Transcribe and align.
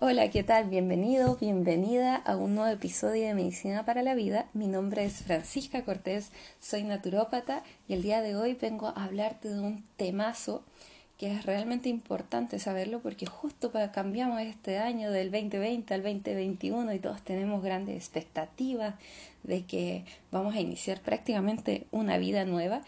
Hola, 0.00 0.28
¿qué 0.28 0.42
tal? 0.42 0.68
Bienvenido, 0.68 1.36
bienvenida 1.40 2.16
a 2.16 2.36
un 2.36 2.56
nuevo 2.56 2.68
episodio 2.68 3.28
de 3.28 3.34
Medicina 3.34 3.84
para 3.84 4.02
la 4.02 4.16
Vida. 4.16 4.48
Mi 4.52 4.66
nombre 4.66 5.04
es 5.04 5.22
Francisca 5.22 5.84
Cortés, 5.84 6.32
soy 6.58 6.82
naturópata 6.82 7.62
y 7.86 7.94
el 7.94 8.02
día 8.02 8.20
de 8.20 8.34
hoy 8.34 8.54
vengo 8.54 8.88
a 8.88 9.04
hablarte 9.04 9.50
de 9.50 9.60
un 9.60 9.84
temazo 9.96 10.64
que 11.16 11.30
es 11.30 11.46
realmente 11.46 11.88
importante 11.88 12.58
saberlo 12.58 13.02
porque 13.02 13.26
justo 13.26 13.70
para 13.70 13.92
cambiamos 13.92 14.40
este 14.40 14.78
año 14.78 15.12
del 15.12 15.30
2020 15.30 15.94
al 15.94 16.02
2021 16.02 16.92
y 16.92 16.98
todos 16.98 17.22
tenemos 17.22 17.62
grandes 17.62 17.94
expectativas 17.94 18.96
de 19.44 19.64
que 19.64 20.04
vamos 20.32 20.56
a 20.56 20.60
iniciar 20.60 21.00
prácticamente 21.02 21.86
una 21.92 22.18
vida 22.18 22.44
nueva. 22.44 22.82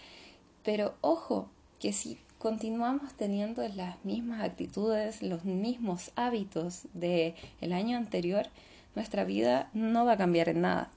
Pero 0.64 0.96
ojo, 1.02 1.48
que 1.79 1.93
si 1.93 2.18
continuamos 2.46 3.12
teniendo 3.14 3.66
las 3.66 4.04
mismas 4.04 4.40
actitudes, 4.40 5.20
los 5.20 5.45
mismos 5.45 6.12
hábitos 6.14 6.82
del 6.95 7.34
el 7.60 7.72
año 7.72 7.96
anterior, 7.96 8.46
nuestra 8.95 9.24
vida 9.24 9.69
no 9.74 10.05
va 10.05 10.12
a 10.12 10.16
cambiar 10.16 10.48
en 10.50 10.60
nada. 10.60 10.88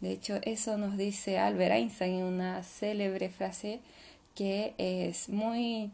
De 0.00 0.10
hecho, 0.10 0.40
eso 0.42 0.78
nos 0.78 0.96
dice 0.96 1.38
Albert 1.38 1.74
Einstein 1.74 2.14
en 2.14 2.24
una 2.24 2.64
célebre 2.64 3.28
frase 3.28 3.78
que 4.34 4.74
es 4.76 5.28
muy 5.28 5.92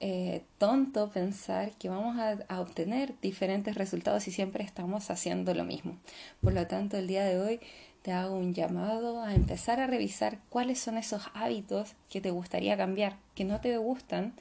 eh, 0.00 0.40
tonto 0.56 1.10
pensar 1.10 1.72
que 1.72 1.90
vamos 1.90 2.18
a, 2.18 2.38
a, 2.48 2.62
obtener 2.62 3.12
diferentes 3.20 3.74
resultados 3.74 4.22
si 4.22 4.30
siempre 4.30 4.64
estamos 4.64 5.10
haciendo 5.10 5.52
lo 5.52 5.64
mismo. 5.64 5.98
Por 6.40 6.54
lo 6.54 6.66
tanto, 6.66 6.96
el 6.96 7.08
día 7.08 7.24
de 7.24 7.38
hoy 7.38 7.60
te 8.02 8.12
hago 8.12 8.36
un 8.36 8.54
llamado 8.54 9.22
a 9.22 9.34
empezar 9.34 9.80
a 9.80 9.86
revisar 9.86 10.38
cuáles 10.48 10.78
son 10.78 10.96
esos 10.96 11.24
hábitos 11.34 11.94
que 12.08 12.20
te 12.20 12.30
gustaría 12.30 12.76
cambiar, 12.76 13.16
que 13.34 13.44
no 13.44 13.60
te 13.60 13.76
gustan, 13.76 14.34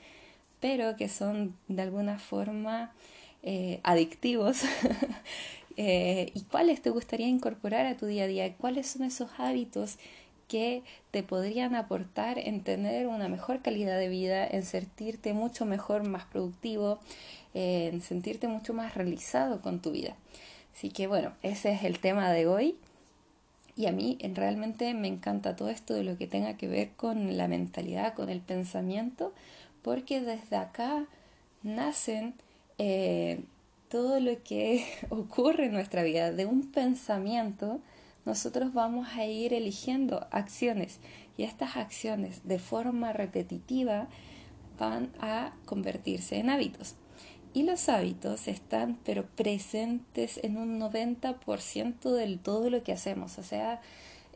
pero 0.59 0.95
que 0.95 1.09
son 1.09 1.55
de 1.67 1.81
alguna 1.81 2.19
forma 2.19 2.93
eh, 3.43 3.79
adictivos. 3.83 4.61
eh, 5.77 6.31
y 6.33 6.41
cuáles 6.43 6.81
te 6.81 6.89
gustaría 6.89 7.27
incorporar 7.27 7.85
a 7.85 7.97
tu 7.97 8.05
día 8.05 8.23
a 8.23 8.27
día, 8.27 8.55
cuáles 8.55 8.87
son 8.87 9.03
esos 9.03 9.29
hábitos 9.37 9.97
que 10.47 10.83
te 11.11 11.21
podrían 11.21 11.75
aportar 11.75 12.39
en 12.39 12.63
tener 12.63 13.07
una 13.07 13.29
mejor 13.29 13.61
calidad 13.61 13.99
de 13.99 14.09
vida, 14.09 14.47
en 14.47 14.65
sentirte 14.65 15.33
mucho 15.33 15.65
mejor, 15.65 16.07
más 16.07 16.25
productivo, 16.25 16.99
eh, 17.53 17.89
en 17.93 18.01
sentirte 18.01 18.47
mucho 18.47 18.73
más 18.73 18.95
realizado 18.95 19.61
con 19.61 19.79
tu 19.79 19.91
vida. 19.91 20.15
Así 20.75 20.89
que 20.89 21.07
bueno, 21.07 21.33
ese 21.43 21.71
es 21.71 21.83
el 21.83 21.99
tema 21.99 22.31
de 22.31 22.47
hoy. 22.47 22.75
Y 23.79 23.85
a 23.85 23.93
mí 23.93 24.17
realmente 24.33 24.93
me 24.93 25.07
encanta 25.07 25.55
todo 25.55 25.69
esto 25.69 25.93
de 25.93 26.03
lo 26.03 26.17
que 26.17 26.27
tenga 26.27 26.57
que 26.57 26.67
ver 26.67 26.89
con 26.97 27.37
la 27.37 27.47
mentalidad, 27.47 28.13
con 28.13 28.27
el 28.27 28.41
pensamiento, 28.41 29.31
porque 29.83 30.19
desde 30.19 30.57
acá 30.57 31.05
nacen 31.63 32.33
eh, 32.77 33.41
todo 33.87 34.19
lo 34.19 34.43
que 34.43 34.85
ocurre 35.09 35.67
en 35.67 35.71
nuestra 35.71 36.03
vida. 36.03 36.33
De 36.33 36.45
un 36.45 36.69
pensamiento 36.69 37.79
nosotros 38.25 38.73
vamos 38.73 39.07
a 39.15 39.25
ir 39.25 39.53
eligiendo 39.53 40.27
acciones 40.29 40.99
y 41.37 41.43
estas 41.43 41.77
acciones 41.77 42.45
de 42.45 42.59
forma 42.59 43.13
repetitiva 43.13 44.09
van 44.77 45.09
a 45.21 45.53
convertirse 45.63 46.35
en 46.35 46.49
hábitos. 46.49 46.95
Y 47.53 47.63
los 47.63 47.89
hábitos 47.89 48.47
están 48.47 48.99
pero 49.03 49.25
presentes 49.25 50.39
en 50.43 50.57
un 50.57 50.79
90% 50.79 52.11
de 52.11 52.37
todo 52.37 52.69
lo 52.69 52.83
que 52.83 52.93
hacemos. 52.93 53.39
O 53.39 53.43
sea, 53.43 53.81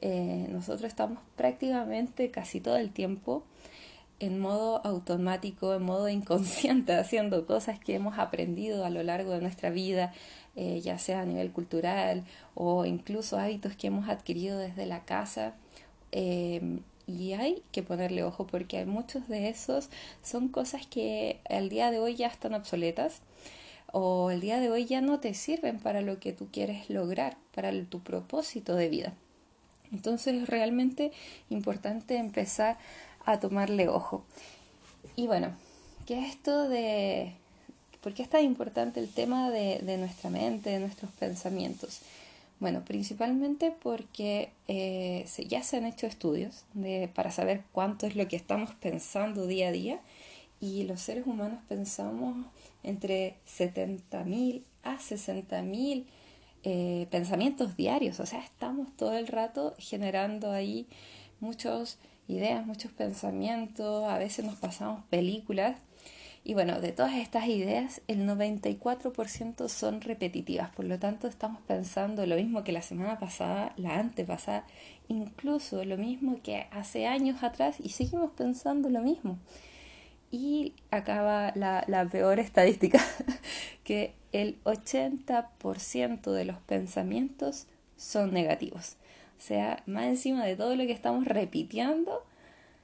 eh, 0.02 0.48
nosotros 0.50 0.88
estamos 0.88 1.20
prácticamente 1.36 2.32
casi 2.32 2.60
todo 2.60 2.78
el 2.78 2.92
tiempo 2.92 3.44
en 4.20 4.40
modo 4.40 4.86
automático, 4.86 5.74
en 5.76 5.84
modo 5.84 6.10
inconsciente, 6.10 6.94
haciendo 7.00 7.46
cosas 7.46 7.80
que 7.80 7.96
hemos 7.96 8.18
aprendido 8.18 8.86
a 8.86 8.90
lo 8.90 9.04
largo 9.04 9.32
de 9.32 9.42
nuestra 9.42 9.70
vida, 9.70 10.14
eh, 10.56 10.82
ya 10.82 10.98
sea 10.98 11.22
a 11.22 11.26
nivel 11.26 11.52
cultural 11.52 12.24
o 12.56 12.86
incluso 12.86 13.38
hábitos 13.38 13.76
que 13.76 13.88
hemos 13.88 14.10
adquirido 14.10 14.58
desde 14.58 14.86
la 14.86 15.06
casa. 15.06 15.56
Eh, 16.12 16.80
y 17.08 17.34
hay 17.34 17.64
que 17.72 17.84
ponerle 17.84 18.24
ojo 18.24 18.48
porque 18.48 18.78
hay 18.78 18.86
muchos 18.86 19.28
de 19.28 19.50
esos 19.50 19.90
son 20.24 20.48
cosas 20.48 20.88
que 20.88 21.40
al 21.50 21.70
día 21.70 21.92
de 21.92 22.00
hoy 22.00 22.16
ya 22.16 22.28
están 22.28 22.54
obsoletas 22.54 23.22
o 23.92 24.32
el 24.32 24.42
día 24.42 24.60
de 24.60 24.72
hoy 24.72 24.86
ya 24.86 25.02
no 25.02 25.20
te 25.20 25.34
sirven 25.34 25.80
para 25.80 26.02
lo 26.02 26.20
que 26.20 26.34
tú 26.34 26.48
quieres 26.52 26.90
lograr, 26.90 27.38
para 27.54 27.72
tu 27.86 28.02
propósito 28.02 28.76
de 28.76 28.90
vida. 28.90 29.14
Entonces 29.92 30.34
es 30.34 30.50
realmente 30.50 31.12
importante 31.52 32.18
empezar 32.18 32.80
a 33.24 33.40
tomarle 33.40 33.88
ojo. 33.90 34.26
Y 35.16 35.28
bueno, 35.28 35.56
¿qué 36.08 36.20
es 36.20 36.32
esto 36.32 36.68
de... 36.68 37.36
¿Por 38.02 38.16
qué 38.16 38.24
es 38.24 38.30
tan 38.30 38.44
importante 38.44 39.00
el 39.00 39.10
tema 39.10 39.52
de, 39.52 39.80
de 39.80 39.98
nuestra 39.98 40.32
mente, 40.32 40.72
de 40.72 40.80
nuestros 40.80 41.12
pensamientos? 41.12 42.02
Bueno, 42.64 42.86
principalmente 42.86 43.72
porque 43.78 44.54
eh, 44.70 45.26
ya 45.50 45.62
se 45.64 45.76
han 45.76 45.86
hecho 45.86 46.08
estudios 46.08 46.64
de, 46.74 47.10
para 47.14 47.30
saber 47.30 47.66
cuánto 47.74 48.08
es 48.08 48.16
lo 48.16 48.26
que 48.30 48.38
estamos 48.38 48.74
pensando 48.76 49.48
día 49.48 49.68
a 49.68 49.72
día 49.74 50.00
y 50.62 50.84
los 50.84 51.02
seres 51.02 51.28
humanos 51.28 51.60
pensamos 51.68 52.38
entre 52.82 53.36
70.000 53.50 54.62
a 54.82 54.98
60.000 54.98 56.06
eh, 56.64 57.08
pensamientos 57.12 57.76
diarios, 57.76 58.22
o 58.22 58.26
sea, 58.26 58.40
estamos 58.40 58.96
todo 58.96 59.18
el 59.18 59.28
rato 59.28 59.76
generando 59.78 60.50
ahí 60.54 60.88
muchas 61.42 61.98
ideas, 62.30 62.66
muchos 62.66 62.94
pensamientos, 62.94 64.06
a 64.06 64.18
veces 64.18 64.46
nos 64.46 64.56
pasamos 64.56 65.04
películas 65.10 65.76
y 66.46 66.56
bueno, 66.56 66.82
de 66.82 66.92
todas 66.92 67.14
estas 67.14 67.48
ideas, 67.48 68.02
el 68.10 68.28
94% 68.28 69.70
son 69.70 70.02
repetitivas, 70.02 70.70
por 70.72 70.84
lo 70.84 71.00
tanto 71.00 71.28
estamos 71.28 71.62
pensando 71.62 72.26
lo 72.26 72.36
mismo 72.36 72.66
que 72.66 72.74
la 72.74 72.82
semana 72.82 73.18
pasada, 73.18 73.74
la 73.78 73.98
antepasada, 73.98 74.66
incluso 75.08 75.86
lo 75.86 75.98
mismo 75.98 76.42
que 76.44 76.68
hace 76.72 77.08
años 77.08 77.44
atrás 77.44 77.78
y 77.80 77.90
seguimos 77.90 78.32
pensando 78.32 78.90
lo 78.90 79.02
mismo. 79.02 79.40
Y 80.32 80.74
acaba 80.92 81.54
la, 81.56 81.86
la 81.88 82.06
peor 82.10 82.40
estadística, 82.40 83.00
que 83.86 84.14
el 84.34 84.62
80% 84.64 86.32
de 86.32 86.44
los 86.44 86.58
pensamientos 86.58 87.68
son 87.96 88.34
negativos. 88.34 88.98
O 89.38 89.42
sea, 89.42 89.82
más 89.86 90.06
encima 90.06 90.44
de 90.44 90.58
todo 90.58 90.76
lo 90.76 90.86
que 90.86 90.92
estamos 90.92 91.26
repitiendo, 91.26 92.26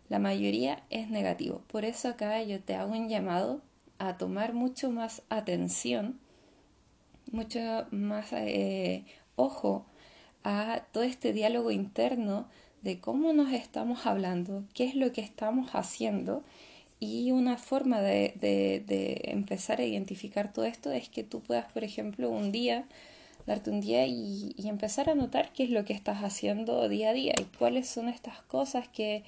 la 0.09 0.19
mayoría 0.19 0.83
es 0.89 1.09
negativo. 1.09 1.61
Por 1.67 1.85
eso 1.85 2.09
acá 2.09 2.41
yo 2.43 2.59
te 2.59 2.75
hago 2.75 2.91
un 2.93 3.07
llamado 3.07 3.61
a 3.99 4.17
tomar 4.17 4.53
mucho 4.53 4.89
más 4.89 5.21
atención, 5.29 6.19
mucho 7.31 7.59
más 7.91 8.33
eh, 8.33 9.05
ojo 9.35 9.85
a 10.43 10.83
todo 10.91 11.03
este 11.03 11.31
diálogo 11.31 11.71
interno 11.71 12.47
de 12.81 12.99
cómo 12.99 13.33
nos 13.33 13.53
estamos 13.53 14.05
hablando, 14.05 14.63
qué 14.73 14.85
es 14.85 14.95
lo 14.95 15.11
que 15.11 15.21
estamos 15.21 15.71
haciendo 15.73 16.43
y 16.99 17.31
una 17.31 17.57
forma 17.57 18.01
de, 18.01 19.21
empezar 19.25 19.79
a 19.79 19.85
identificar 19.85 20.51
todo 20.51 20.65
esto 20.65 20.91
es 20.91 21.07
que 21.09 21.23
tú 21.23 21.41
puedas, 21.41 21.71
por 21.71 21.83
ejemplo, 21.83 22.29
un 22.29 22.51
día, 22.51 22.85
darte 23.45 23.69
un 23.69 23.79
día 23.79 24.05
y 24.05 24.53
empezar 24.57 25.09
a 25.09 25.15
notar 25.15 25.53
qué 25.53 25.63
es 25.63 25.69
lo 25.69 25.85
que 25.85 25.93
estás 25.93 26.23
haciendo 26.23 26.87
día 26.89 27.11
a 27.11 27.13
día 27.13 27.33
y 27.39 27.43
cuáles 27.57 27.87
son 27.87 28.09
estas 28.09 28.41
cosas 28.43 28.87
que 28.87 29.23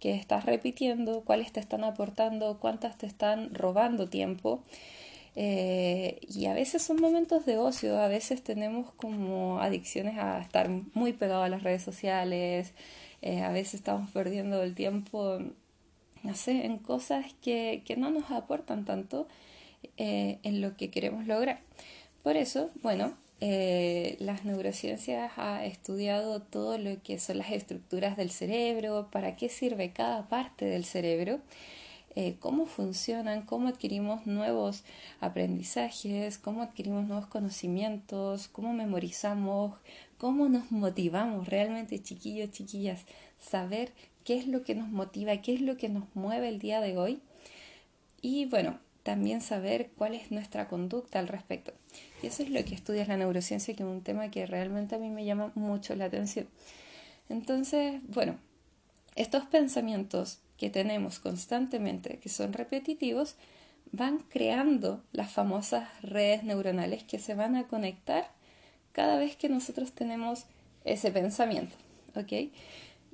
que 0.00 0.14
estás 0.14 0.46
repitiendo, 0.46 1.22
cuáles 1.22 1.52
te 1.52 1.60
están 1.60 1.84
aportando, 1.84 2.58
cuántas 2.58 2.98
te 2.98 3.06
están 3.06 3.54
robando 3.54 4.08
tiempo. 4.08 4.62
Eh, 5.36 6.18
y 6.22 6.46
a 6.46 6.54
veces 6.54 6.82
son 6.82 7.00
momentos 7.00 7.46
de 7.46 7.56
ocio, 7.58 8.00
a 8.00 8.08
veces 8.08 8.42
tenemos 8.42 8.92
como 8.94 9.60
adicciones 9.60 10.18
a 10.18 10.40
estar 10.40 10.68
muy 10.94 11.12
pegados 11.12 11.46
a 11.46 11.48
las 11.48 11.62
redes 11.62 11.82
sociales, 11.82 12.74
eh, 13.22 13.42
a 13.42 13.50
veces 13.52 13.74
estamos 13.74 14.10
perdiendo 14.10 14.62
el 14.62 14.74
tiempo, 14.74 15.38
no 16.22 16.34
sé, 16.34 16.66
en 16.66 16.78
cosas 16.78 17.26
que, 17.42 17.82
que 17.86 17.96
no 17.96 18.10
nos 18.10 18.30
aportan 18.30 18.84
tanto 18.84 19.28
eh, 19.96 20.38
en 20.42 20.60
lo 20.60 20.76
que 20.76 20.90
queremos 20.90 21.26
lograr. 21.26 21.60
Por 22.22 22.36
eso, 22.36 22.70
bueno, 22.82 23.14
eh, 23.40 24.16
las 24.20 24.44
neurociencias 24.44 25.32
ha 25.36 25.64
estudiado 25.64 26.42
todo 26.42 26.76
lo 26.76 27.02
que 27.02 27.18
son 27.18 27.38
las 27.38 27.50
estructuras 27.52 28.16
del 28.16 28.30
cerebro, 28.30 29.08
para 29.10 29.36
qué 29.36 29.48
sirve 29.48 29.92
cada 29.92 30.28
parte 30.28 30.66
del 30.66 30.84
cerebro, 30.84 31.40
eh, 32.16 32.36
cómo 32.38 32.66
funcionan, 32.66 33.42
cómo 33.42 33.68
adquirimos 33.68 34.26
nuevos 34.26 34.82
aprendizajes, 35.20 36.38
cómo 36.38 36.62
adquirimos 36.62 37.06
nuevos 37.06 37.26
conocimientos, 37.26 38.48
cómo 38.48 38.74
memorizamos, 38.74 39.78
cómo 40.18 40.48
nos 40.48 40.70
motivamos 40.70 41.48
realmente, 41.48 42.02
chiquillos, 42.02 42.50
chiquillas, 42.50 43.04
saber 43.38 43.92
qué 44.24 44.36
es 44.36 44.46
lo 44.46 44.64
que 44.64 44.74
nos 44.74 44.88
motiva, 44.88 45.36
qué 45.38 45.54
es 45.54 45.60
lo 45.62 45.76
que 45.78 45.88
nos 45.88 46.04
mueve 46.14 46.48
el 46.48 46.58
día 46.58 46.80
de 46.80 46.98
hoy. 46.98 47.20
Y 48.20 48.44
bueno, 48.46 48.78
también 49.10 49.40
saber 49.40 49.90
cuál 49.96 50.14
es 50.14 50.30
nuestra 50.30 50.68
conducta 50.68 51.18
al 51.18 51.26
respecto. 51.26 51.72
Y 52.22 52.28
eso 52.28 52.44
es 52.44 52.50
lo 52.50 52.64
que 52.64 52.76
estudia 52.76 53.04
la 53.06 53.16
neurociencia, 53.16 53.74
que 53.74 53.82
es 53.82 53.88
un 53.88 54.02
tema 54.02 54.30
que 54.30 54.46
realmente 54.46 54.94
a 54.94 54.98
mí 54.98 55.10
me 55.10 55.24
llama 55.24 55.50
mucho 55.56 55.96
la 55.96 56.04
atención. 56.04 56.46
Entonces, 57.28 58.00
bueno, 58.06 58.36
estos 59.16 59.46
pensamientos 59.46 60.38
que 60.56 60.70
tenemos 60.70 61.18
constantemente, 61.18 62.20
que 62.20 62.28
son 62.28 62.52
repetitivos, 62.52 63.34
van 63.90 64.18
creando 64.18 65.02
las 65.10 65.32
famosas 65.32 65.88
redes 66.02 66.44
neuronales 66.44 67.02
que 67.02 67.18
se 67.18 67.34
van 67.34 67.56
a 67.56 67.66
conectar 67.66 68.30
cada 68.92 69.16
vez 69.16 69.34
que 69.34 69.48
nosotros 69.48 69.90
tenemos 69.90 70.44
ese 70.84 71.10
pensamiento. 71.10 71.74
¿ok? 72.14 72.52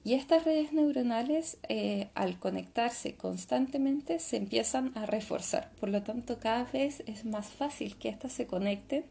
Y 0.06 0.14
estas 0.14 0.44
redes 0.44 0.72
neuronales, 0.72 1.58
eh, 1.68 2.10
al 2.14 2.38
conectarse 2.38 3.16
constantemente, 3.16 4.20
se 4.20 4.36
empiezan 4.36 4.96
a 4.96 5.04
reforzar. 5.04 5.72
Por 5.80 5.88
lo 5.88 6.04
tanto, 6.04 6.38
cada 6.38 6.62
vez 6.62 7.02
es 7.08 7.24
más 7.24 7.48
fácil 7.48 7.96
que 7.96 8.10
éstas 8.10 8.32
se 8.32 8.46
conecten. 8.46 9.04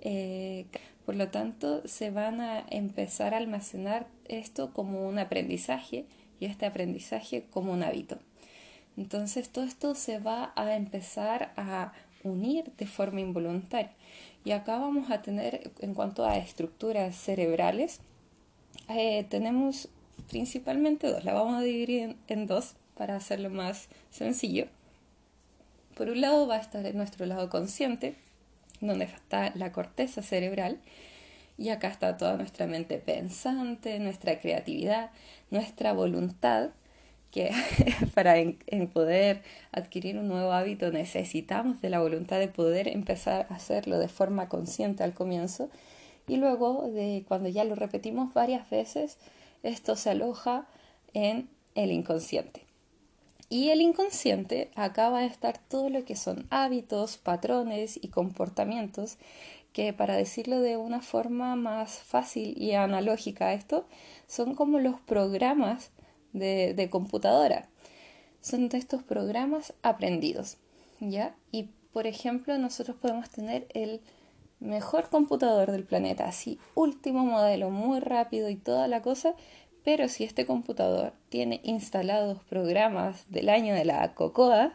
Eh, 0.00 0.66
por 1.06 1.14
lo 1.14 1.28
tanto, 1.28 1.86
se 1.86 2.10
van 2.10 2.40
a 2.40 2.64
empezar 2.68 3.32
a 3.32 3.36
almacenar 3.36 4.08
esto 4.24 4.72
como 4.72 5.06
un 5.06 5.20
aprendizaje 5.20 6.04
y 6.40 6.46
este 6.46 6.66
aprendizaje 6.66 7.44
como 7.52 7.72
un 7.72 7.84
hábito. 7.84 8.18
Entonces, 8.96 9.50
todo 9.50 9.66
esto 9.66 9.94
se 9.94 10.18
va 10.18 10.52
a 10.56 10.74
empezar 10.74 11.52
a 11.56 11.92
unir 12.24 12.72
de 12.76 12.88
forma 12.88 13.20
involuntaria. 13.20 13.92
Y 14.44 14.50
acá 14.50 14.78
vamos 14.80 15.12
a 15.12 15.22
tener, 15.22 15.70
en 15.78 15.94
cuanto 15.94 16.26
a 16.26 16.38
estructuras 16.38 17.14
cerebrales, 17.14 18.00
eh, 18.88 19.24
tenemos 19.28 19.88
principalmente 20.28 21.06
dos. 21.06 21.24
La 21.24 21.32
vamos 21.32 21.56
a 21.56 21.62
dividir 21.62 22.16
en, 22.26 22.46
dos 22.46 22.74
para 22.96 23.16
hacerlo 23.16 23.50
más 23.50 23.88
sencillo. 24.10 24.66
Por 25.94 26.10
un 26.10 26.20
lado 26.20 26.46
va 26.46 26.56
a 26.56 26.60
estar 26.60 26.84
en 26.84 26.96
nuestro 26.96 27.26
lado 27.26 27.48
consciente, 27.48 28.14
donde 28.80 29.06
está 29.06 29.52
la 29.54 29.72
corteza 29.72 30.22
cerebral, 30.22 30.78
y 31.56 31.70
acá 31.70 31.88
está 31.88 32.16
toda 32.16 32.36
nuestra 32.36 32.66
mente 32.66 32.98
pensante, 32.98 33.98
nuestra 33.98 34.38
creatividad, 34.38 35.10
nuestra 35.50 35.92
voluntad, 35.92 36.70
que 37.30 37.50
para 38.14 38.34
poder 38.92 39.42
adquirir 39.72 40.18
un 40.18 40.28
nuevo 40.28 40.52
hábito 40.52 40.90
necesitamos 40.90 41.80
de 41.80 41.90
la 41.90 42.00
voluntad 42.00 42.38
de 42.38 42.48
poder 42.48 42.88
empezar 42.88 43.46
a 43.50 43.56
hacerlo 43.56 43.98
de 43.98 44.08
forma 44.08 44.48
consciente 44.48 45.02
al 45.02 45.14
comienzo 45.14 45.68
y 46.26 46.36
luego 46.36 46.88
de 46.90 47.24
cuando 47.26 47.48
ya 47.48 47.64
lo 47.64 47.74
repetimos 47.74 48.32
varias 48.34 48.68
veces 48.70 49.18
esto 49.62 49.96
se 49.96 50.10
aloja 50.10 50.66
en 51.14 51.48
el 51.74 51.92
inconsciente. 51.92 52.64
Y 53.50 53.70
el 53.70 53.80
inconsciente 53.80 54.70
acaba 54.74 55.20
de 55.20 55.26
estar 55.26 55.58
todo 55.58 55.88
lo 55.88 56.04
que 56.04 56.16
son 56.16 56.46
hábitos, 56.50 57.16
patrones 57.16 57.98
y 58.02 58.08
comportamientos 58.08 59.16
que 59.72 59.92
para 59.92 60.16
decirlo 60.16 60.60
de 60.60 60.76
una 60.76 61.00
forma 61.00 61.54
más 61.56 61.98
fácil 61.98 62.60
y 62.60 62.72
analógica 62.72 63.46
a 63.46 63.54
esto, 63.54 63.86
son 64.26 64.54
como 64.54 64.80
los 64.80 65.00
programas 65.00 65.90
de, 66.32 66.88
computadora. 66.90 67.68
Son 68.40 68.68
de 68.68 68.78
estos 68.78 69.02
programas 69.02 69.74
aprendidos, 69.82 70.56
¿ya? 71.00 71.34
Y 71.52 71.68
por 71.92 72.06
ejemplo, 72.06 72.58
nosotros 72.58 72.96
podemos 73.00 73.30
tener 73.30 73.66
el 73.74 74.00
mejor 74.60 75.08
computador 75.08 75.70
del 75.70 75.84
planeta, 75.84 76.26
así 76.26 76.58
último 76.74 77.24
modelo, 77.24 77.70
muy 77.70 78.00
rápido 78.00 78.48
y 78.48 78.56
toda 78.56 78.88
la 78.88 79.02
cosa, 79.02 79.34
pero 79.84 80.08
si 80.08 80.24
este 80.24 80.46
computador 80.46 81.12
tiene 81.28 81.60
instalados 81.64 82.42
programas 82.44 83.24
del 83.30 83.48
año 83.48 83.74
de 83.74 83.84
la 83.84 84.14
COCOA, 84.14 84.72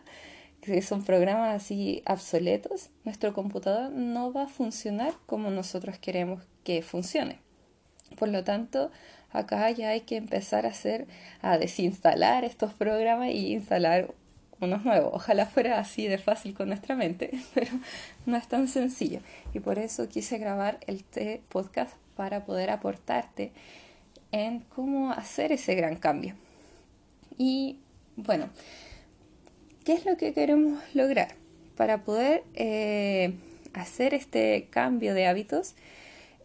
que 0.62 0.82
son 0.82 1.04
programas 1.04 1.54
así 1.54 2.02
obsoletos, 2.08 2.90
nuestro 3.04 3.34
computador 3.34 3.92
no 3.92 4.32
va 4.32 4.44
a 4.44 4.48
funcionar 4.48 5.14
como 5.26 5.50
nosotros 5.50 5.98
queremos 5.98 6.42
que 6.64 6.82
funcione. 6.82 7.40
Por 8.18 8.30
lo 8.30 8.44
tanto, 8.44 8.90
acá 9.32 9.70
ya 9.72 9.90
hay 9.90 10.02
que 10.02 10.16
empezar 10.16 10.66
a 10.66 10.70
hacer, 10.70 11.08
a 11.42 11.58
desinstalar 11.58 12.46
estos 12.46 12.74
programas 12.74 13.32
y 13.32 13.54
instalar 13.54 14.14
unos 14.63 14.86
nuevos. 14.86 15.12
Ojalá 15.13 15.45
fuera 15.45 15.80
así 15.80 16.07
de 16.07 16.18
fácil 16.18 16.54
con 16.54 16.68
nuestra 16.68 16.95
mente, 16.95 17.31
pero 17.54 17.71
no 18.25 18.38
es 18.38 18.48
tan 18.48 18.68
sencillo. 18.68 19.19
Y 19.54 19.60
por 19.60 19.80
eso 19.80 20.10
quise 20.10 20.38
grabar 20.38 20.80
este 20.88 21.42
podcast 21.50 21.95
para 22.15 22.45
poder 22.45 22.69
aportarte 22.69 23.51
en 24.31 24.62
cómo 24.62 25.12
hacer 25.12 25.51
ese 25.51 25.75
gran 25.75 25.95
cambio. 25.95 26.36
Y 27.38 27.80
bueno, 28.15 28.50
¿qué 29.86 29.94
es 29.94 30.06
lo 30.06 30.18
que 30.18 30.33
queremos 30.33 30.80
lograr? 30.94 31.36
Para 31.75 32.04
poder 32.04 32.44
eh, 32.54 33.33
hacer 33.74 34.13
este 34.13 34.68
cambio 34.69 35.13
de 35.13 35.27
hábitos 35.27 35.75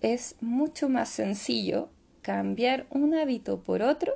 es 0.00 0.36
mucho 0.40 0.88
más 0.88 1.08
sencillo 1.08 1.90
cambiar 2.22 2.86
un 2.90 3.14
hábito 3.14 3.60
por 3.60 3.82
otro 3.82 4.14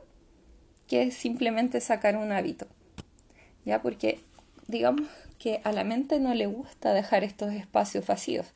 que 0.86 1.10
simplemente 1.10 1.80
sacar 1.80 2.16
un 2.16 2.32
hábito. 2.32 2.66
¿Ya? 3.64 3.82
Porque 3.82 4.20
digamos 4.68 5.08
que 5.38 5.60
a 5.64 5.72
la 5.72 5.84
mente 5.84 6.20
no 6.20 6.34
le 6.34 6.46
gusta 6.46 6.92
dejar 6.92 7.24
estos 7.24 7.52
espacios 7.52 8.06
vacíos. 8.06 8.46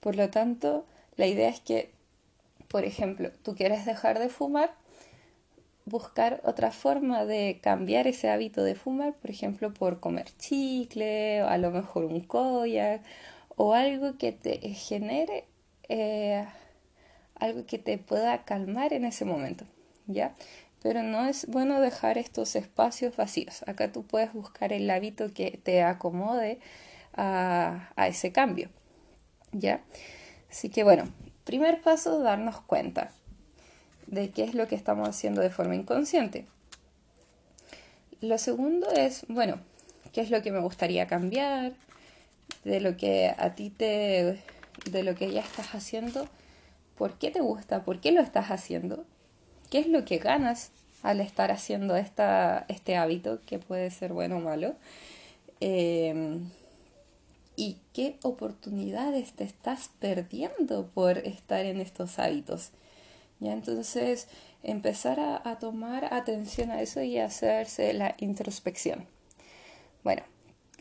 Por 0.00 0.16
lo 0.16 0.30
tanto, 0.30 0.86
la 1.16 1.26
idea 1.26 1.48
es 1.48 1.60
que 1.60 1.94
por 2.74 2.84
ejemplo, 2.84 3.30
tú 3.44 3.54
quieres 3.54 3.86
dejar 3.86 4.18
de 4.18 4.28
fumar, 4.28 4.74
buscar 5.84 6.40
otra 6.44 6.72
forma 6.72 7.24
de 7.24 7.60
cambiar 7.62 8.08
ese 8.08 8.30
hábito 8.30 8.64
de 8.64 8.74
fumar, 8.74 9.14
por 9.14 9.30
ejemplo, 9.30 9.72
por 9.72 10.00
comer 10.00 10.26
chicle, 10.38 11.44
o 11.44 11.46
a 11.46 11.56
lo 11.56 11.70
mejor 11.70 12.04
un 12.04 12.20
koyak, 12.20 13.00
o 13.54 13.74
algo 13.74 14.18
que 14.18 14.32
te 14.32 14.58
genere 14.70 15.44
eh, 15.88 16.44
algo 17.36 17.64
que 17.64 17.78
te 17.78 17.96
pueda 17.96 18.44
calmar 18.44 18.92
en 18.92 19.04
ese 19.04 19.24
momento, 19.24 19.66
¿ya? 20.08 20.34
Pero 20.84 21.02
no 21.02 21.26
es 21.26 21.46
bueno 21.48 21.80
dejar 21.80 22.16
estos 22.16 22.54
espacios 22.54 23.16
vacíos. 23.16 23.64
Acá 23.66 23.90
tú 23.90 24.04
puedes 24.04 24.32
buscar 24.32 24.72
el 24.72 24.88
hábito 24.88 25.34
que 25.34 25.58
te 25.60 25.82
acomode 25.82 26.60
a, 27.16 27.90
a 27.96 28.06
ese 28.06 28.30
cambio, 28.30 28.68
¿ya? 29.50 29.80
Así 30.48 30.68
que 30.68 30.84
bueno, 30.84 31.08
Primer 31.44 31.82
paso, 31.82 32.20
darnos 32.20 32.62
cuenta 32.62 33.10
de 34.06 34.30
qué 34.30 34.44
es 34.44 34.54
lo 34.54 34.66
que 34.66 34.76
estamos 34.76 35.06
haciendo 35.06 35.42
de 35.42 35.50
forma 35.50 35.74
inconsciente. 35.74 36.46
Lo 38.22 38.38
segundo 38.38 38.90
es, 38.90 39.26
bueno, 39.28 39.60
qué 40.14 40.22
es 40.22 40.30
lo 40.30 40.40
que 40.40 40.52
me 40.52 40.60
gustaría 40.60 41.06
cambiar, 41.06 41.72
de 42.64 42.80
lo 42.80 42.96
que 42.96 43.34
a 43.36 43.54
ti 43.54 43.68
te, 43.68 44.42
de 44.90 45.02
lo 45.02 45.14
que 45.14 45.30
ya 45.30 45.42
estás 45.42 45.74
haciendo, 45.74 46.26
por 46.96 47.18
qué 47.18 47.30
te 47.30 47.40
gusta, 47.40 47.84
por 47.84 48.00
qué 48.00 48.10
lo 48.10 48.22
estás 48.22 48.50
haciendo, 48.50 49.04
qué 49.74 49.80
es 49.80 49.88
lo 49.88 50.04
que 50.04 50.18
ganas 50.18 50.70
al 51.02 51.20
estar 51.20 51.50
haciendo 51.50 51.96
esta, 51.96 52.64
este 52.68 52.94
hábito, 52.94 53.40
que 53.44 53.58
puede 53.58 53.90
ser 53.90 54.12
bueno 54.12 54.36
o 54.36 54.40
malo. 54.40 54.76
Eh, 55.60 56.38
y 57.56 57.78
qué 57.92 58.16
oportunidades 58.22 59.32
te 59.32 59.42
estás 59.42 59.90
perdiendo 59.98 60.86
por 60.94 61.18
estar 61.18 61.64
en 61.64 61.80
estos 61.80 62.20
hábitos. 62.20 62.70
¿Ya? 63.40 63.52
Entonces, 63.52 64.28
empezar 64.62 65.18
a, 65.18 65.58
tomar 65.58 66.14
atención 66.14 66.70
a 66.70 66.80
eso 66.80 67.02
y 67.02 67.18
hacerse 67.18 67.92
la 67.94 68.14
introspección. 68.18 69.08
Bueno, 70.04 70.22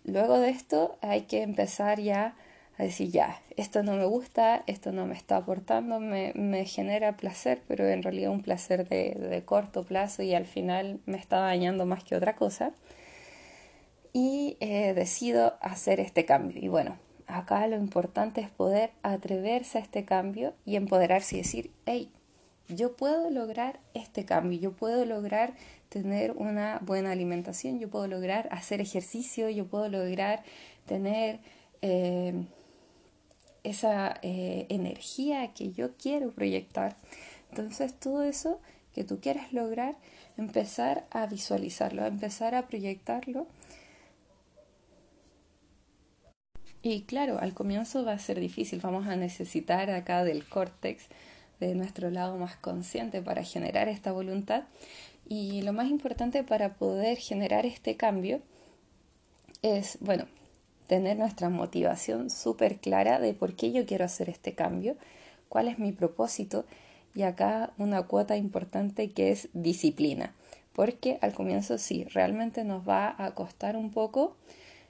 luego 0.03 0.37
de 0.37 0.51
esto 0.51 0.99
hay 1.01 1.21
que 1.21 1.41
empezar 1.41 1.99
ya 1.99 2.35
a 2.77 2.83
decir, 2.83 3.11
ya, 3.11 3.41
esto 3.55 3.83
no 3.83 3.95
me 3.95 4.05
gusta, 4.05 4.63
esto 4.67 4.91
no 4.91 5.05
me 5.05 5.13
está 5.13 5.37
aportando, 5.37 5.99
me, 5.99 6.65
genera 6.65 7.15
placer, 7.17 7.61
pero 7.67 7.87
en 7.87 8.01
realidad 8.01 8.31
un 8.31 8.41
placer 8.41 8.87
de, 8.87 9.11
de 9.13 9.45
corto 9.45 9.83
plazo 9.83 10.23
y 10.23 10.33
al 10.33 10.45
final 10.45 10.99
me 11.05 11.17
está 11.17 11.39
dañando 11.39 11.85
más 11.85 12.03
que 12.03 12.15
otra 12.15 12.35
cosa 12.35 12.73
y 14.13 14.57
eh, 14.59 14.93
decido 14.93 15.55
hacer 15.59 15.99
este 15.99 16.25
cambio. 16.25 16.63
Y 16.63 16.67
bueno, 16.67 16.97
acá 17.27 17.67
lo 17.67 17.75
importante 17.75 18.41
es 18.41 18.49
poder 18.49 18.91
atreverse 19.01 19.79
a 19.79 19.81
este 19.81 20.05
cambio 20.05 20.53
y 20.65 20.75
empoderarse 20.75 21.35
y 21.35 21.39
decir, 21.39 21.71
hey, 21.85 22.11
yo 22.69 22.95
puedo 22.95 23.29
lograr 23.29 23.79
este 23.93 24.23
cambio, 24.23 24.59
yo 24.59 24.71
puedo 24.71 25.05
lograr 25.05 25.53
tener 25.89 26.31
una 26.31 26.79
buena 26.81 27.11
alimentación, 27.11 27.79
yo 27.79 27.89
puedo 27.89 28.07
lograr 28.07 28.47
hacer 28.51 28.79
ejercicio, 28.81 29.49
yo 29.49 29.65
puedo 29.65 29.89
lograr 29.89 30.43
tener 30.85 31.39
eh, 31.81 32.45
esa 33.63 34.19
eh, 34.21 34.65
energía 34.69 35.53
que 35.53 35.71
yo 35.71 35.95
quiero 35.97 36.31
proyectar. 36.31 36.95
Entonces 37.49 37.93
todo 37.99 38.23
eso 38.23 38.59
que 38.93 39.03
tú 39.03 39.19
quieres 39.19 39.53
lograr, 39.53 39.95
empezar 40.37 41.05
a 41.11 41.25
visualizarlo, 41.27 42.05
empezar 42.05 42.55
a 42.55 42.67
proyectarlo 42.67 43.47
Y 46.85 47.03
claro, 47.03 47.39
al 47.39 47.53
comienzo 47.53 48.03
va 48.03 48.11
a 48.11 48.19
ser 48.19 48.41
difícil, 48.41 48.81
vamos 48.81 49.07
a 49.07 49.15
necesitar 49.15 49.89
acá 49.89 50.25
del 50.25 50.45
córtex, 50.45 51.05
de 51.61 51.75
nuestro 51.75 52.11
lado 52.11 52.35
más 52.37 52.57
consciente 52.57 53.21
para 53.21 53.43
generar 53.45 53.87
esta 53.87 54.11
voluntad. 54.11 54.63
Y 55.25 55.61
lo 55.61 55.71
más 55.71 55.89
importante 55.89 56.43
para 56.43 56.73
poder 56.73 57.17
generar 57.17 57.65
este 57.65 57.95
cambio 57.95 58.41
es, 59.61 59.97
bueno, 60.01 60.25
tener 60.87 61.17
nuestra 61.17 61.49
motivación 61.49 62.29
súper 62.29 62.77
clara 62.77 63.19
de 63.19 63.33
por 63.33 63.55
qué 63.55 63.71
yo 63.71 63.85
quiero 63.85 64.05
hacer 64.05 64.29
este 64.29 64.53
cambio, 64.53 64.95
cuál 65.49 65.67
es 65.67 65.79
mi 65.79 65.91
propósito 65.91 66.65
y 67.15 67.23
acá 67.23 67.73
una 67.77 68.03
cuota 68.03 68.37
importante 68.37 69.11
que 69.11 69.31
es 69.31 69.49
disciplina, 69.53 70.33
porque 70.73 71.19
al 71.21 71.33
comienzo 71.33 71.77
sí, 71.77 72.05
realmente 72.05 72.63
nos 72.63 72.87
va 72.87 73.15
a 73.17 73.31
costar 73.35 73.77
un 73.77 73.91
poco, 73.91 74.35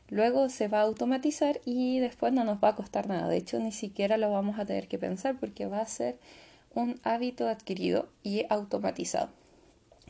luego 0.09 0.49
se 0.49 0.67
va 0.67 0.79
a 0.79 0.83
automatizar 0.83 1.59
y 1.65 1.99
después 1.99 2.31
no 2.33 2.43
nos 2.43 2.63
va 2.63 2.69
a 2.69 2.75
costar 2.75 3.07
nada. 3.07 3.27
De 3.27 3.37
hecho, 3.37 3.59
ni 3.59 3.71
siquiera 3.71 4.17
lo 4.17 4.31
vamos 4.31 4.59
a 4.59 4.65
tener 4.65 4.87
que 4.87 4.97
pensar 4.97 5.37
porque 5.39 5.65
va 5.65 5.81
a 5.81 5.85
ser 5.85 6.17
un 6.73 6.99
hábito 7.03 7.47
adquirido 7.47 8.07
y 8.23 8.45
automatizado. 8.49 9.29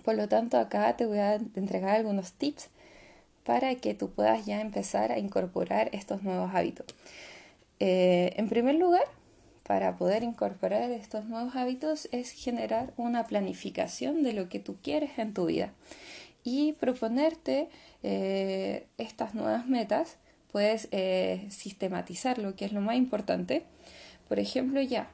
Por 0.03 0.15
lo 0.15 0.27
tanto, 0.27 0.57
acá 0.57 0.95
te 0.97 1.05
voy 1.05 1.19
a 1.19 1.35
entregar 1.35 1.95
algunos 1.95 2.33
tips 2.33 2.69
para 3.43 3.75
que 3.75 3.93
tú 3.93 4.11
puedas 4.11 4.45
ya 4.45 4.61
empezar 4.61 5.11
a 5.11 5.19
incorporar 5.19 5.89
estos 5.93 6.23
nuevos 6.23 6.51
hábitos. 6.53 6.87
Eh, 7.79 8.33
en 8.37 8.49
primer 8.49 8.75
lugar, 8.75 9.03
para 9.63 9.97
poder 9.97 10.23
incorporar 10.23 10.91
estos 10.91 11.25
nuevos 11.25 11.55
hábitos 11.55 12.09
es 12.11 12.31
generar 12.31 12.93
una 12.97 13.25
planificación 13.25 14.23
de 14.23 14.33
lo 14.33 14.49
que 14.49 14.59
tú 14.59 14.77
quieres 14.81 15.17
en 15.17 15.33
tu 15.33 15.45
vida 15.45 15.73
y 16.43 16.73
proponerte 16.73 17.69
eh, 18.03 18.87
estas 18.97 19.33
nuevas 19.33 19.65
metas, 19.67 20.17
puedes 20.51 20.87
eh, 20.91 21.47
sistematizar 21.49 22.37
lo 22.37 22.55
que 22.55 22.65
es 22.65 22.73
lo 22.73 22.81
más 22.81 22.95
importante. 22.95 23.63
Por 24.27 24.39
ejemplo, 24.39 24.81
ya, 24.81 25.09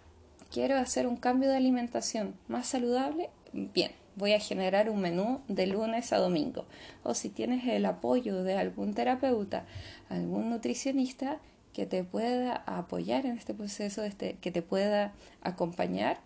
quiero 0.51 0.75
hacer 0.77 1.07
un 1.07 1.17
cambio 1.17 1.49
de 1.49 1.57
alimentación 1.57 2.35
más 2.47 2.67
saludable, 2.67 3.29
bien, 3.53 3.91
voy 4.19 4.33
a 4.33 4.39
generar 4.39 4.91
un 4.91 5.01
menú 5.01 5.41
de 5.47 5.65
lunes 5.65 6.13
a 6.13 6.17
domingo. 6.17 6.65
O 7.03 7.15
si 7.15 7.29
tienes 7.29 7.65
el 7.67 7.85
apoyo 7.85 8.43
de 8.43 8.55
algún 8.55 8.93
terapeuta, 8.93 9.65
algún 10.09 10.51
nutricionista 10.51 11.39
que 11.73 11.87
te 11.87 12.03
pueda 12.03 12.55
apoyar 12.67 13.25
en 13.25 13.37
este 13.37 13.53
proceso, 13.55 14.03
este, 14.03 14.35
que 14.41 14.51
te 14.51 14.61
pueda 14.61 15.13
acompañar, 15.41 16.19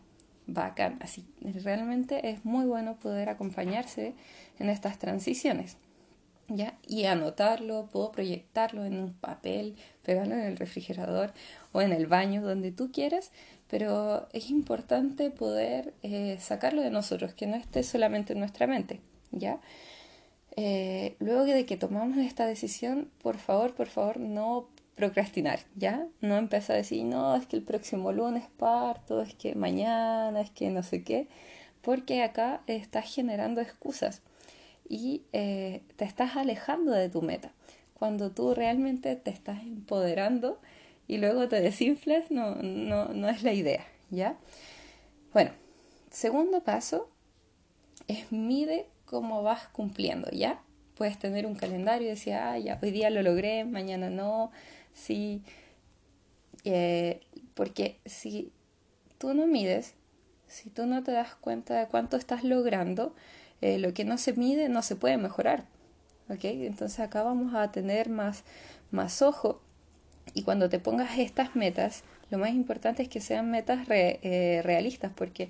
bacán. 0.48 0.98
Así, 1.02 1.26
realmente 1.64 2.30
es 2.30 2.44
muy 2.44 2.66
bueno 2.66 2.96
poder 2.96 3.30
acompañarse 3.30 4.14
en 4.60 4.70
estas 4.70 4.98
transiciones. 4.98 5.78
¿Ya? 6.50 6.78
Y 6.86 7.06
anotarlo, 7.06 7.88
puedo 7.88 8.12
proyectarlo 8.12 8.84
en 8.84 8.98
un 8.98 9.14
papel, 9.14 9.78
pegarlo 10.04 10.34
en 10.36 10.42
el 10.42 10.58
refrigerador 10.58 11.34
o 11.72 11.82
en 11.82 11.94
el 11.94 12.06
baño, 12.06 12.42
donde 12.42 12.72
tú 12.72 12.92
quieras, 12.92 13.32
pero 13.70 14.27
es 14.34 14.50
importante 14.50 15.29
poder 15.32 15.93
eh, 16.03 16.38
sacarlo 16.39 16.82
de 16.82 16.91
nosotros, 16.91 17.34
que 17.34 17.48
no 17.48 17.55
esté 17.55 17.84
solamente 17.84 18.34
en 18.34 18.39
nuestra 18.39 18.67
mente, 18.67 19.00
¿ya? 19.32 19.60
Eh, 20.55 21.15
luego 21.20 21.46
de 21.46 21.65
que 21.65 21.77
tomamos 21.77 22.17
esta 22.17 22.46
decisión, 22.46 23.10
por 23.22 23.38
favor, 23.38 23.74
por 23.74 23.88
favor, 23.88 24.20
no 24.20 24.67
procrastinar, 24.96 25.60
¿ya? 25.75 26.05
No 26.22 26.38
empezar 26.38 26.75
a 26.75 26.77
decir, 26.77 27.03
no, 27.05 27.36
es 27.36 27.48
que 27.48 27.55
el 27.55 27.63
próximo 27.63 28.12
lunes 28.12 28.43
parto, 28.58 29.22
es 29.22 29.34
que 29.34 29.55
mañana, 29.55 30.39
es 30.41 30.51
que 30.51 30.70
no 30.70 30.84
sé 30.84 31.03
qué, 31.03 31.27
porque 31.82 32.24
acá 32.24 32.62
estás 32.67 33.13
generando 33.13 33.62
excusas 33.62 34.22
y 34.88 35.24
eh, 35.34 35.82
te 35.96 36.05
estás 36.05 36.36
alejando 36.36 36.91
de 36.91 37.10
tu 37.10 37.22
meta. 37.22 37.51
Cuando 37.96 38.32
tú 38.32 38.53
realmente 38.53 39.15
te 39.15 39.32
estás 39.32 39.63
empoderando 39.63 40.60
y 41.08 41.18
luego 41.18 41.48
te 41.48 41.62
desinflas, 41.62 42.32
no, 42.32 42.56
no, 42.56 43.10
no 43.10 43.30
es 43.30 43.44
la 43.44 43.54
idea, 43.54 43.86
¿ya? 44.10 44.38
Bueno, 45.34 45.52
segundo 46.12 46.64
paso 46.64 47.10
es 48.08 48.32
mide 48.32 48.88
cómo 49.06 49.44
vas 49.44 49.68
cumpliendo, 49.70 50.30
¿ya? 50.32 50.62
Puedes 50.96 51.18
tener 51.18 51.46
un 51.46 51.56
calendario 51.56 52.08
y 52.08 52.12
decir, 52.12 52.34
ah, 52.34 52.58
ya, 52.58 52.80
hoy 52.82 52.92
día 52.92 53.10
lo 53.10 53.22
logré, 53.22 53.66
mañana 53.66 54.10
no, 54.10 54.52
sí, 54.94 55.42
eh, 56.64 57.22
porque 57.54 58.00
si 58.06 58.52
tú 59.18 59.34
no 59.34 59.48
mides, 59.48 59.96
si 60.48 60.70
tú 60.70 60.86
no 60.86 61.04
te 61.04 61.12
das 61.12 61.36
cuenta 61.36 61.80
de 61.80 61.88
cuánto 61.88 62.16
estás 62.18 62.44
logrando, 62.44 63.16
eh, 63.62 63.78
lo 63.80 63.94
que 63.94 64.06
no 64.06 64.18
se 64.18 64.34
mide 64.34 64.70
no 64.70 64.82
se 64.82 64.96
puede 64.96 65.18
mejorar. 65.18 65.66
¿okay? 66.30 66.66
Entonces 66.66 67.00
acá 67.00 67.24
vamos 67.24 67.54
a 67.56 67.72
tener 67.72 68.10
más, 68.10 68.44
más 68.92 69.22
ojo 69.22 69.62
y 70.34 70.44
cuando 70.44 70.70
te 70.70 70.80
pongas 70.80 71.18
estas 71.18 71.56
metas, 71.56 72.03
lo 72.30 72.38
más 72.38 72.51
importante 72.51 73.03
es 73.03 73.10
que 73.10 73.22
sean 73.22 73.51
metas 73.51 73.88
eh, 73.89 74.62
realistas, 74.63 75.12
porque 75.15 75.50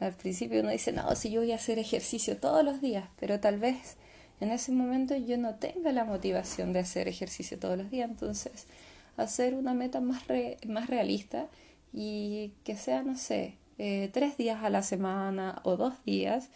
al 0.00 0.12
principio 0.12 0.60
uno 0.60 0.70
dice, 0.70 0.92
no, 0.92 1.14
si 1.14 1.30
yo 1.30 1.40
voy 1.40 1.52
a 1.52 1.56
hacer 1.56 1.78
ejercicio 1.78 2.36
todos 2.36 2.64
los 2.64 2.80
días, 2.80 3.08
pero 3.18 3.40
tal 3.40 3.58
vez 3.58 3.96
en 4.40 4.50
ese 4.50 4.72
momento 4.72 5.16
yo 5.16 5.38
no 5.38 5.54
tenga 5.54 5.92
la 5.92 6.04
motivación 6.04 6.72
de 6.72 6.80
hacer 6.80 7.08
ejercicio 7.08 7.58
todos 7.58 7.78
los 7.78 7.90
días, 7.90 8.10
entonces 8.10 8.66
hacer 9.16 9.54
una 9.54 9.72
meta 9.72 10.00
más, 10.00 10.24
más 10.66 10.88
realista 10.88 11.46
y 11.92 12.52
que 12.64 12.76
sea, 12.76 13.02
no 13.02 13.16
sé, 13.16 13.54
eh, 13.78 14.10
tres 14.12 14.36
días 14.36 14.62
a 14.62 14.70
la 14.70 14.82
semana 14.82 15.60
o 15.64 15.76
dos 15.76 15.94
días 16.04 16.48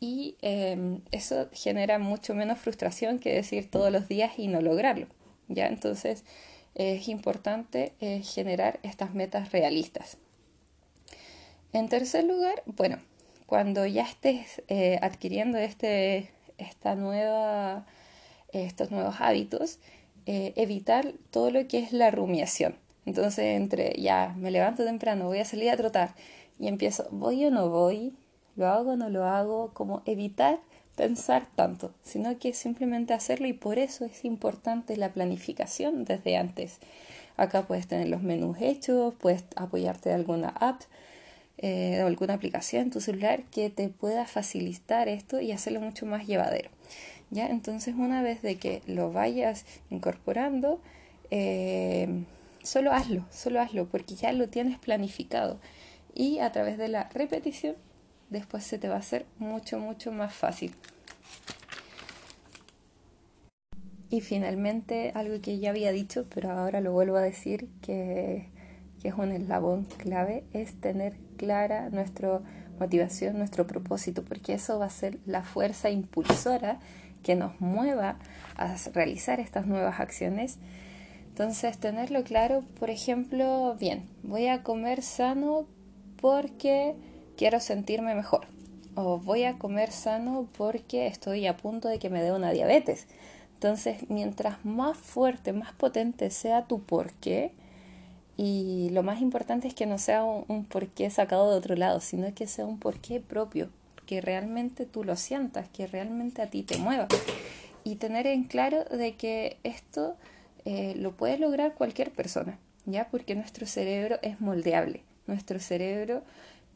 y 0.00 0.36
em, 0.42 1.00
eso 1.10 1.48
genera 1.52 1.98
mucho 1.98 2.34
menos 2.34 2.58
frustración 2.58 3.18
que 3.18 3.34
decir 3.34 3.70
todos 3.70 3.90
los 3.90 4.08
días 4.08 4.38
y 4.38 4.46
no 4.48 4.60
lograrlo, 4.60 5.06
¿ya? 5.48 5.66
Entonces 5.66 6.24
es 6.74 7.08
importante 7.08 7.92
eh, 8.00 8.22
generar 8.22 8.78
estas 8.82 9.14
metas 9.14 9.52
realistas. 9.52 10.18
En 11.72 11.88
tercer 11.88 12.24
lugar, 12.24 12.62
bueno, 12.66 12.98
cuando 13.46 13.86
ya 13.86 14.02
estés 14.02 14.62
eh, 14.68 14.98
adquiriendo 15.02 15.58
este 15.58 16.30
esta 16.58 16.96
nueva, 16.96 17.86
estos 18.52 18.90
nuevos 18.90 19.16
hábitos, 19.20 19.78
eh, 20.26 20.52
evitar 20.56 21.14
todo 21.30 21.50
lo 21.50 21.66
que 21.68 21.78
es 21.78 21.92
la 21.92 22.10
rumiación. 22.10 22.74
Entonces, 23.06 23.56
entre 23.56 23.94
ya 24.00 24.34
me 24.36 24.50
levanto 24.50 24.84
temprano, 24.84 25.26
voy 25.26 25.38
a 25.38 25.44
salir 25.44 25.70
a 25.70 25.76
trotar 25.76 26.14
y 26.58 26.68
empiezo, 26.68 27.08
voy 27.10 27.44
o 27.46 27.50
no 27.50 27.70
voy, 27.70 28.12
lo 28.56 28.66
hago 28.66 28.92
o 28.92 28.96
no 28.96 29.08
lo 29.08 29.24
hago, 29.24 29.72
como 29.72 30.02
evitar 30.04 30.58
pensar 30.98 31.46
tanto, 31.54 31.94
sino 32.02 32.38
que 32.38 32.52
simplemente 32.52 33.14
hacerlo 33.14 33.46
y 33.46 33.52
por 33.52 33.78
eso 33.78 34.04
es 34.04 34.24
importante 34.24 34.96
la 34.96 35.12
planificación 35.12 36.04
desde 36.04 36.36
antes. 36.36 36.78
Acá 37.36 37.62
puedes 37.62 37.86
tener 37.86 38.08
los 38.08 38.22
menús 38.22 38.58
hechos, 38.60 39.14
puedes 39.14 39.44
apoyarte 39.54 40.08
de 40.08 40.16
alguna 40.16 40.48
app 40.48 40.82
eh, 41.60 42.00
alguna 42.00 42.34
aplicación 42.34 42.82
en 42.82 42.90
tu 42.90 43.00
celular 43.00 43.42
que 43.44 43.70
te 43.70 43.88
pueda 43.88 44.26
facilitar 44.26 45.08
esto 45.08 45.40
y 45.40 45.50
hacerlo 45.52 45.80
mucho 45.80 46.04
más 46.04 46.26
llevadero. 46.26 46.70
¿ya? 47.30 47.46
Entonces 47.46 47.94
una 47.96 48.22
vez 48.22 48.42
de 48.42 48.56
que 48.56 48.82
lo 48.86 49.12
vayas 49.12 49.64
incorporando, 49.90 50.80
eh, 51.30 52.24
solo 52.62 52.92
hazlo, 52.92 53.24
solo 53.30 53.60
hazlo 53.60 53.86
porque 53.86 54.16
ya 54.16 54.32
lo 54.32 54.48
tienes 54.48 54.78
planificado 54.78 55.58
y 56.14 56.40
a 56.40 56.50
través 56.50 56.76
de 56.76 56.88
la 56.88 57.08
repetición 57.14 57.76
después 58.30 58.64
se 58.64 58.78
te 58.78 58.88
va 58.88 58.96
a 58.96 58.98
hacer 58.98 59.26
mucho, 59.38 59.78
mucho 59.78 60.12
más 60.12 60.34
fácil. 60.34 60.74
Y 64.10 64.20
finalmente, 64.22 65.12
algo 65.14 65.40
que 65.42 65.58
ya 65.58 65.70
había 65.70 65.92
dicho, 65.92 66.26
pero 66.34 66.50
ahora 66.50 66.80
lo 66.80 66.92
vuelvo 66.92 67.16
a 67.16 67.22
decir, 67.22 67.68
que, 67.82 68.48
que 69.02 69.08
es 69.08 69.14
un 69.14 69.32
eslabón 69.32 69.84
clave, 69.84 70.44
es 70.52 70.80
tener 70.80 71.14
clara 71.36 71.90
nuestra 71.90 72.40
motivación, 72.78 73.36
nuestro 73.36 73.66
propósito, 73.66 74.24
porque 74.24 74.54
eso 74.54 74.78
va 74.78 74.86
a 74.86 74.90
ser 74.90 75.18
la 75.26 75.42
fuerza 75.42 75.90
impulsora 75.90 76.80
que 77.22 77.34
nos 77.34 77.60
mueva 77.60 78.18
a 78.56 78.76
realizar 78.94 79.40
estas 79.40 79.66
nuevas 79.66 80.00
acciones. 80.00 80.58
Entonces, 81.28 81.78
tenerlo 81.78 82.24
claro, 82.24 82.64
por 82.78 82.90
ejemplo, 82.90 83.76
bien, 83.78 84.08
voy 84.22 84.48
a 84.48 84.62
comer 84.62 85.02
sano 85.02 85.66
porque 86.20 86.96
quiero 87.38 87.60
sentirme 87.60 88.14
mejor. 88.14 88.46
O 88.94 89.18
voy 89.18 89.44
a 89.44 89.58
comer 89.58 89.92
sano 89.92 90.48
porque 90.58 91.06
estoy 91.06 91.46
a 91.46 91.56
punto 91.56 91.88
de 91.88 91.98
que 91.98 92.10
me 92.10 92.22
dé 92.22 92.32
una 92.32 92.50
diabetes. 92.50 93.06
Entonces, 93.54 94.10
mientras 94.10 94.64
más 94.64 94.98
fuerte, 94.98 95.52
más 95.52 95.72
potente 95.72 96.30
sea 96.30 96.66
tu 96.66 96.82
porqué, 96.82 97.52
y 98.36 98.90
lo 98.90 99.02
más 99.02 99.20
importante 99.20 99.66
es 99.66 99.74
que 99.74 99.86
no 99.86 99.98
sea 99.98 100.22
un, 100.22 100.64
porqué 100.64 101.10
sacado 101.10 101.50
de 101.50 101.56
otro 101.56 101.74
lado, 101.74 102.00
sino 102.00 102.32
que 102.34 102.46
sea 102.46 102.66
un 102.66 102.78
porqué 102.78 103.20
propio, 103.20 103.68
que 104.06 104.20
realmente 104.20 104.86
tú 104.86 105.02
lo 105.02 105.16
sientas, 105.16 105.68
que 105.70 105.88
realmente 105.88 106.40
a 106.40 106.46
ti 106.46 106.62
te 106.62 106.78
mueva. 106.78 107.08
Y 107.82 107.96
tener 107.96 108.28
en 108.28 108.44
claro 108.44 108.84
de 108.84 109.16
que 109.16 109.58
esto 109.64 110.16
eh, 110.64 110.94
lo 110.96 111.16
puede 111.16 111.38
lograr 111.38 111.74
cualquier 111.74 112.12
persona, 112.12 112.58
¿ya? 112.86 113.08
Porque 113.10 113.34
nuestro 113.34 113.66
cerebro 113.66 114.20
es 114.22 114.40
moldeable, 114.40 115.02
nuestro 115.26 115.58
cerebro 115.58 116.22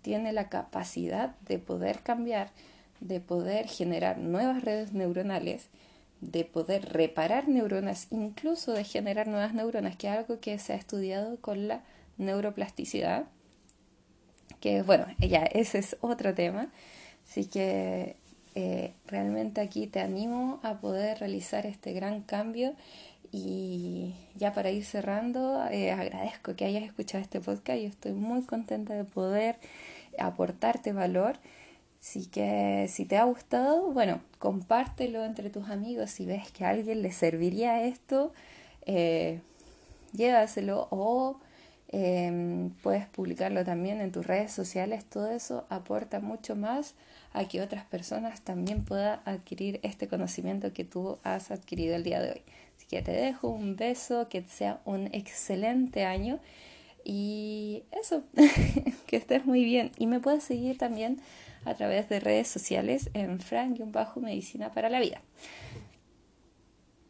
tiene 0.02 0.32
la 0.32 0.48
capacidad 0.48 1.34
de 1.40 1.58
poder 1.58 2.00
cambiar, 2.00 2.50
de 3.00 3.20
poder 3.20 3.66
generar 3.68 4.18
nuevas 4.18 4.62
redes 4.62 4.92
neuronales 4.92 5.68
de 6.22 6.44
poder 6.44 6.92
reparar 6.92 7.48
neuronas, 7.48 8.06
incluso 8.10 8.72
de 8.72 8.84
generar 8.84 9.26
nuevas 9.26 9.54
neuronas, 9.54 9.96
que 9.96 10.06
es 10.06 10.16
algo 10.16 10.38
que 10.40 10.58
se 10.58 10.72
ha 10.72 10.76
estudiado 10.76 11.36
con 11.40 11.66
la 11.66 11.82
neuroplasticidad, 12.16 13.24
que 14.60 14.82
bueno, 14.82 15.06
ya 15.18 15.42
ese 15.42 15.78
es 15.78 15.96
otro 16.00 16.32
tema, 16.32 16.68
así 17.28 17.46
que 17.46 18.14
eh, 18.54 18.92
realmente 19.08 19.60
aquí 19.60 19.88
te 19.88 19.98
animo 19.98 20.60
a 20.62 20.80
poder 20.80 21.18
realizar 21.18 21.66
este 21.66 21.92
gran 21.92 22.22
cambio. 22.22 22.74
Y 23.34 24.14
ya 24.36 24.52
para 24.52 24.70
ir 24.70 24.84
cerrando, 24.84 25.64
eh, 25.70 25.90
agradezco 25.90 26.54
que 26.54 26.66
hayas 26.66 26.82
escuchado 26.82 27.22
este 27.24 27.40
podcast. 27.40 27.80
Y 27.80 27.86
estoy 27.86 28.12
muy 28.12 28.42
contenta 28.42 28.92
de 28.92 29.04
poder 29.04 29.56
aportarte 30.18 30.92
valor 30.92 31.38
Así 32.02 32.26
que 32.26 32.88
si 32.88 33.04
te 33.04 33.16
ha 33.16 33.24
gustado, 33.24 33.92
bueno, 33.92 34.20
compártelo 34.40 35.24
entre 35.24 35.50
tus 35.50 35.70
amigos. 35.70 36.10
Si 36.10 36.26
ves 36.26 36.50
que 36.50 36.64
a 36.64 36.70
alguien 36.70 37.00
le 37.00 37.12
serviría 37.12 37.84
esto, 37.84 38.32
eh, 38.86 39.40
llévaselo 40.12 40.88
o 40.90 41.38
em, 41.88 42.70
puedes 42.82 43.06
publicarlo 43.06 43.64
también 43.64 44.00
en 44.00 44.10
tus 44.10 44.26
redes 44.26 44.50
sociales. 44.50 45.04
Todo 45.04 45.30
eso 45.30 45.64
aporta 45.68 46.18
mucho 46.18 46.56
más 46.56 46.94
a 47.32 47.46
que 47.46 47.62
otras 47.62 47.84
personas 47.84 48.40
también 48.40 48.84
puedan 48.84 49.20
adquirir 49.24 49.78
este 49.84 50.08
conocimiento 50.08 50.72
que 50.72 50.84
tú 50.84 51.18
has 51.22 51.52
adquirido 51.52 51.94
el 51.94 52.02
día 52.02 52.20
de 52.20 52.32
hoy. 52.32 52.42
Así 52.76 52.86
que 52.88 53.02
te 53.02 53.12
dejo 53.12 53.48
un 53.48 53.76
beso, 53.76 54.28
que 54.28 54.42
sea 54.42 54.80
un 54.84 55.06
excelente 55.14 56.04
año 56.04 56.40
y 57.04 57.84
eso, 57.92 58.24
que 59.06 59.16
estés 59.16 59.44
muy 59.44 59.64
bien. 59.64 59.92
Y 59.98 60.06
me 60.06 60.20
puedes 60.20 60.44
seguir 60.44 60.78
también 60.78 61.20
a 61.64 61.74
través 61.74 62.08
de 62.08 62.20
redes 62.20 62.48
sociales 62.48 63.10
en 63.14 63.40
Frank-Medicina 63.40 64.72
para 64.72 64.88
la 64.88 65.00
Vida. 65.00 65.20